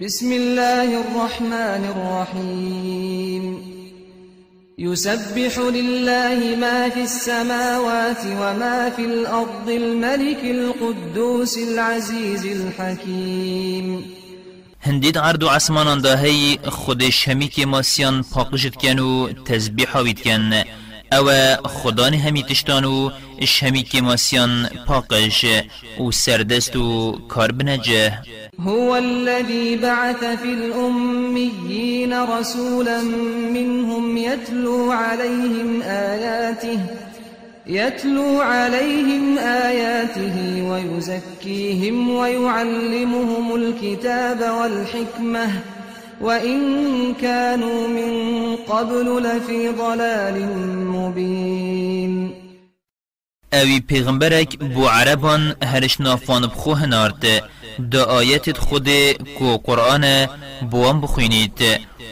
[0.00, 3.58] بسم الله الرحمن الرحيم.
[4.78, 14.04] يسبح لله ما في السماوات وما في الأرض الملك القدوس العزيز الحكيم.
[14.82, 20.20] هندید عرض و عسمانان دا هی خودش همی که ماسیان پاقشت کن و تزبیح هاوید
[20.20, 20.64] کن
[21.12, 23.10] أو خدان همی تشتان و
[23.90, 25.44] که ماسیان پاقش
[26.00, 28.18] و سردست و کار بنجه
[28.60, 33.02] هو الذي بعث في الأميين رسولا
[33.52, 36.80] منهم يتلو عليهم آياته
[37.66, 45.48] يتلو عليهم آياته ويزكيهم ويعلمهم الكتاب والحكمة.
[46.20, 50.48] وإن كانوا من قبل لفي ضلال
[50.86, 52.34] مبين.
[53.54, 57.42] اوی پیغمبرک بو عربان هرش نافان بخو هنارد
[57.78, 58.88] دا آیت خود
[59.38, 60.26] کو قرآن
[60.70, 61.60] بوان بخوینید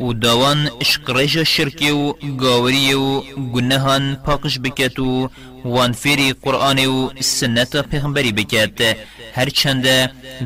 [0.00, 3.20] و داوان اشقرش شرکی و گاوری و
[3.54, 5.30] گنهان پاکش بکت و
[5.64, 8.96] وان فیری قرآن و سنت پیغمبری بکت.
[9.34, 9.86] هر چند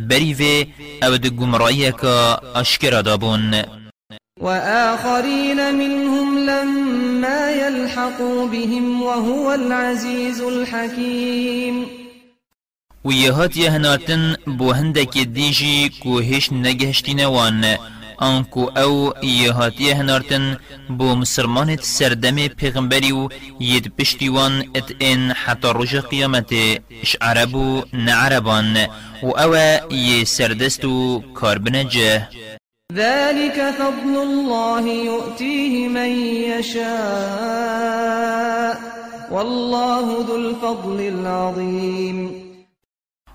[0.08, 0.64] بری و
[1.04, 3.64] أو دا گمرایی که اشکر دابون.
[4.40, 12.01] وآخرين منهم لما يلحقوا بهم وهو العزيز الحكيم
[13.04, 17.64] و یه هناتن بو هندک دیجی کو هش نگهشتی نوان.
[18.18, 19.52] آنکو أو یه
[19.94, 20.56] هنارتن
[20.98, 23.28] بو مسلمانت سردم پیغمبری و
[23.60, 26.52] ید پشتیوان ات ان حتی رجا قیامت.
[27.02, 28.76] اش عربو نعربان
[29.22, 29.54] و أو
[29.90, 32.28] یه سردست و کار بنجه.
[32.92, 36.10] ذلك فضل الله يؤتيه من
[36.58, 37.72] يشاء.
[39.30, 42.41] والله ذو الفضل العظيم.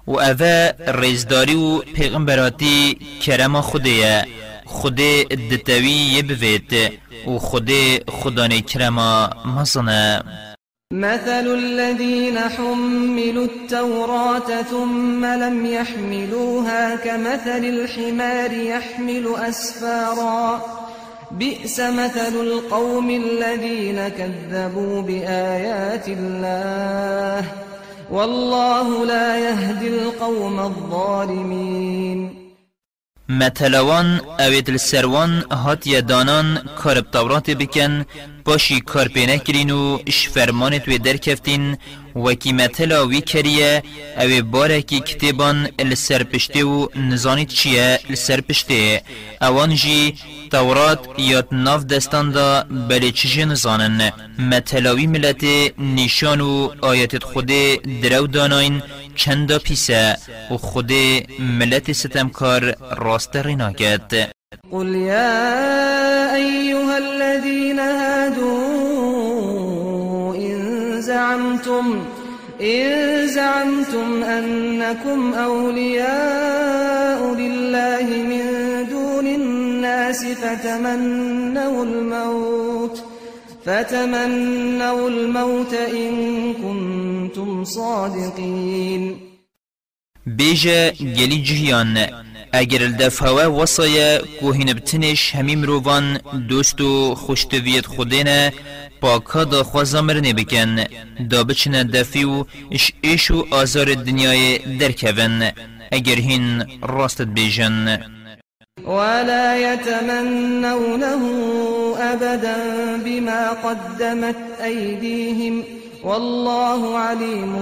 [0.08, 4.26] و اوه ریزداری و پیغمبراتی کرم خوده
[4.66, 6.74] خوده دتوی بوید
[7.28, 10.24] و خوده خدانه کرم مزنه
[10.92, 20.62] مثل الذين حملوا التوراة ثم لم يحملوها كمثل الحمار يحمل أسفارا.
[21.32, 27.67] بئس مثل القوم الذين كذبوا بآيات الله.
[28.12, 32.37] والله لا يهدي القوم الظالمين.
[33.30, 38.06] متلوان اوید السروان هات یدانان کار تورات بکن
[38.46, 41.78] باشی کار پینه کرین و اش فرمانت و درکفتین
[42.16, 43.84] وکی متلا وی کریه
[44.22, 49.02] او بارکی کتبان السر پشته و نزانیت چیه السر پشته
[49.42, 50.16] اوان جی
[50.52, 54.12] تورات یاد ناف دستان دا بله چیجه نزانن.
[54.40, 55.44] متلاوی ملت
[55.78, 57.52] نیشان و آیت خود
[58.02, 58.82] درو داناین.
[59.18, 60.18] چند پیسه
[60.52, 60.92] و خود
[61.60, 64.14] ملت ستمکار راست ریناکت
[64.72, 68.58] قل يا أيها الذين هادوا
[70.36, 70.58] إن
[71.02, 72.06] زعمتم
[72.62, 78.44] إن زعمتم أنكم أولياء لله من
[78.90, 83.04] دون الناس فتمنوا الموت
[83.66, 86.14] فتمنوا الموت إن
[86.54, 86.97] كنتم
[87.64, 89.16] صادقين.
[90.28, 91.98] بیجه گلی جهیان
[92.54, 98.54] اگر الدفعه وصایه کوهین بتنش همی مروان دوست و خوشتویت خودینه
[99.02, 100.84] پاکا دا خوازا مرنه بکن
[101.30, 105.52] دا بچنه دفی و اش ایش و آزار دنیای درکون
[105.92, 108.00] اگر هین راستت بیجن
[108.86, 111.22] ولا يتمنونه
[112.00, 112.58] أبدا
[113.06, 115.64] بما قدمت أيديهم.
[116.08, 117.54] والله عليم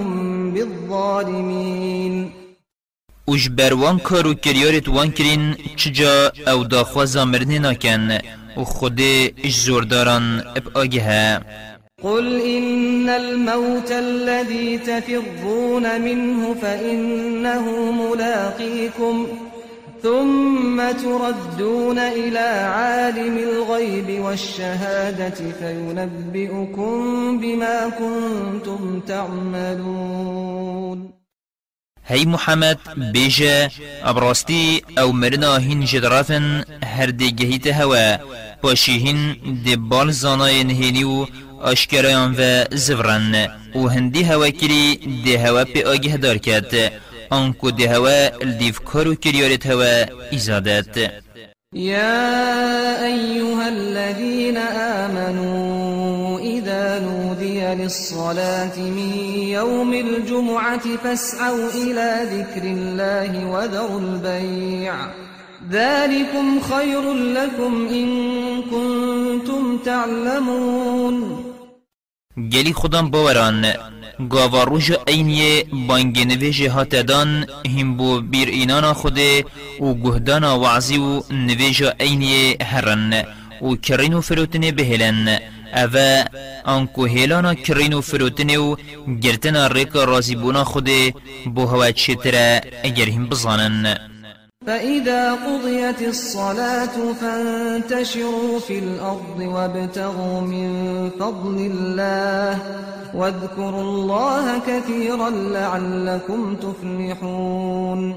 [0.53, 2.31] بالظالمين.
[3.27, 8.17] اوش بروان کارو کریارت وان کرین چجا أو داخوازا مرنه ناکن
[8.57, 9.01] و خود
[9.43, 11.41] اش زورداران اب آگه
[12.03, 19.27] قل إن الموت الذي تفرون منه فإنه ملاقيكم
[20.05, 22.47] ثم تردون إلى
[22.77, 26.97] عالم الغيب والشهادة فينبئكم
[27.41, 30.99] بما كنتم تعملون.
[32.07, 32.77] هی محمد
[33.13, 33.71] بیجه
[34.03, 38.17] ابراستی أو مرنا هین جدرافن هر دیگهیت هوا
[38.63, 41.25] پاشی هین دی بال زانای نهینی و
[41.63, 46.91] اشکرایان و زورن و هندی هوا کری دی هوا پی آگه دار کد
[47.31, 51.11] آنکو دی هوا الدیف کارو کریارت هوا ایزادت
[51.73, 54.57] يا أيها الذين
[55.03, 59.13] آمنوا إذا نودي للصلاة من
[59.57, 64.93] يوم الجمعة فاسعوا إلى ذكر الله وذروا البيع
[65.71, 68.07] ذلكم خير لكم إن
[68.61, 71.45] كنتم تعلمون.
[72.37, 73.73] گلی خودم باوران
[74.19, 77.45] گاوا روژ اینیه بانگ نویج هاتدان
[77.79, 79.45] هم بو بیر اینانا خوده
[79.79, 83.23] و گهدانا وعزی و نویج اینیه هرن
[83.61, 85.39] و کرین و فروتنه بهلن.
[85.73, 86.23] اوه
[86.65, 88.75] آنکو هیلانا کرین و فروتنه و
[89.21, 91.13] گرتنا ریک رازی بونا خوده
[91.55, 93.97] بو هوا چتره اگر هم بزانن.
[94.67, 100.69] فإذا قضيت الصلاة فانتشروا في الأرض وابتغوا من
[101.09, 102.61] فضل الله
[103.13, 108.15] واذكروا الله كثيرا لعلكم تفلحون.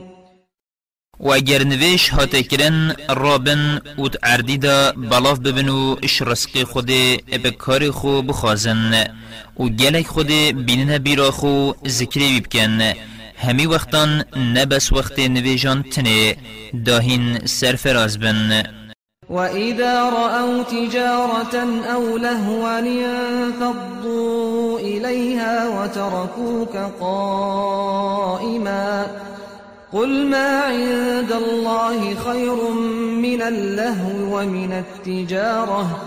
[1.20, 6.86] و اگر نویش هات کرن رابن و عردی دا بلاف ببن و اش رسق خود
[7.42, 9.06] به کار خو بخوازن
[9.58, 10.26] و گلک خود
[10.66, 12.92] بینن بیرا خو ذکری بکن
[13.40, 16.36] همی وقتان نبس وقت نویجان تنه
[16.74, 18.62] داهین سرفراز بن.
[19.30, 29.06] وإذا رأوا تجارة أو لهوا انفضوا إليها وتركوك قائما
[29.92, 32.70] قل ما عند الله خير
[33.22, 36.02] من اللهو ومن التجارة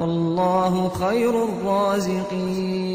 [0.00, 2.86] والله خير الرازقين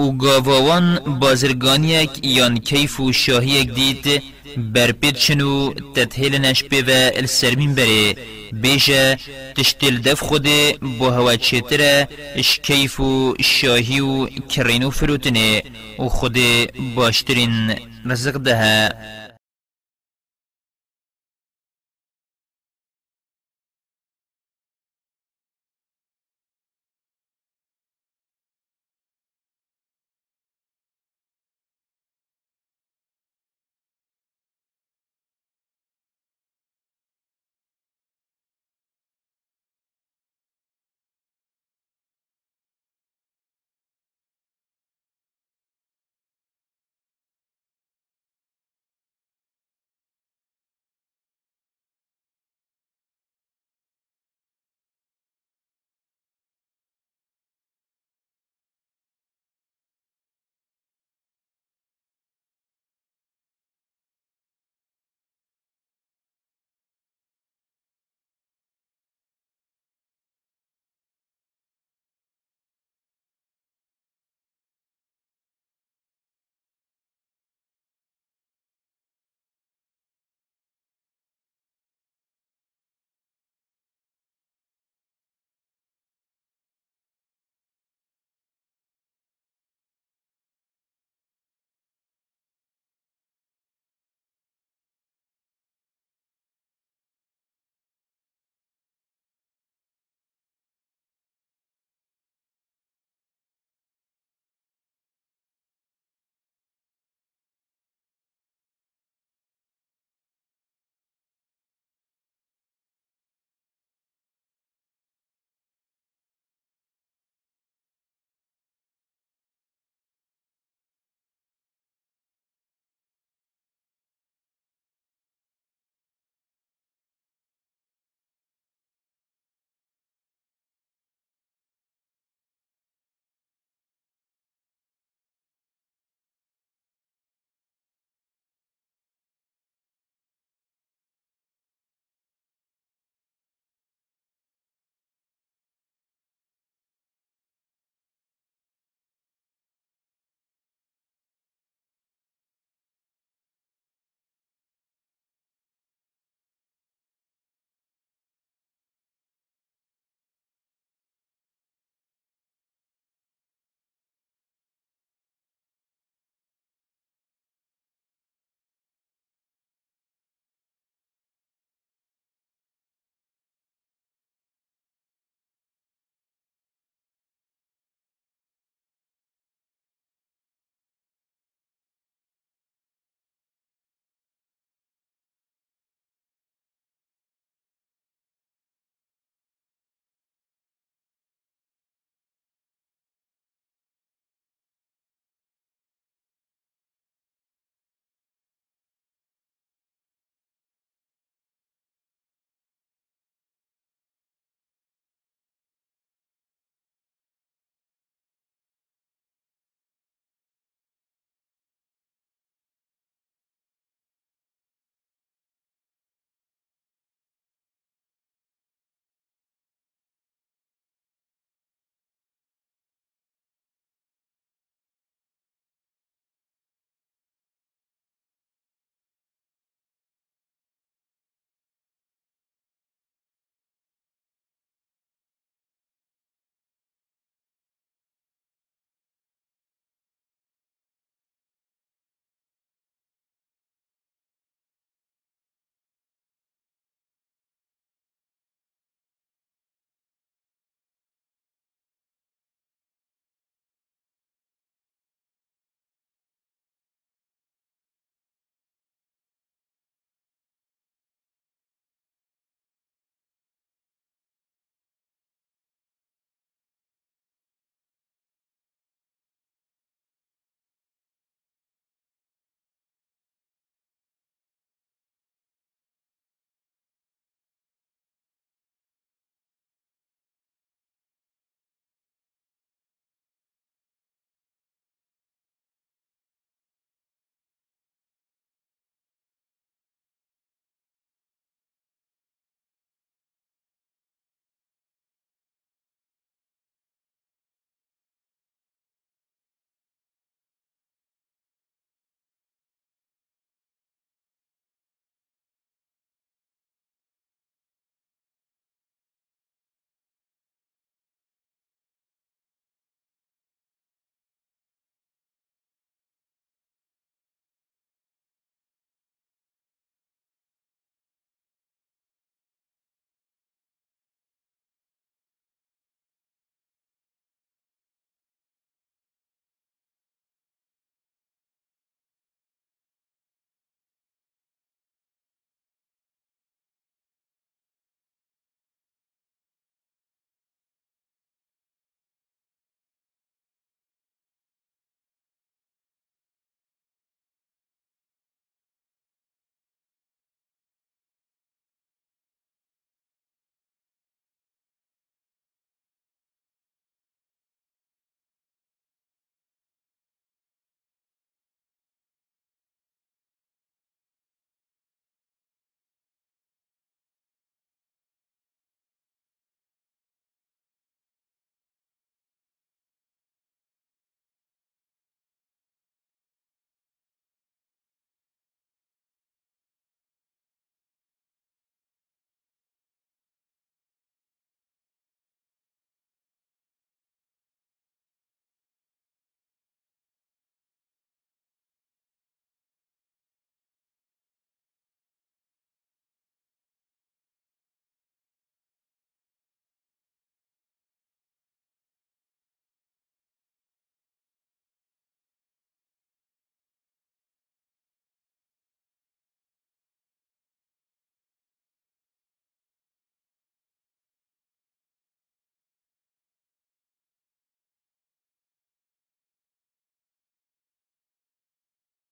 [0.00, 4.22] أو گاواوان بازرگانیک یان کیف و شاهیک دید
[4.56, 8.14] برپید چنو تتهیل نشبه و السرمین بره.
[8.52, 9.18] بیجه
[9.56, 10.48] تشتیل دف خود
[10.98, 15.62] با هوا چیتره اش کیف و شاهی و کرینو فروتنه.
[15.98, 16.38] و خود
[16.94, 17.74] باشترین
[18.06, 18.88] رزق ده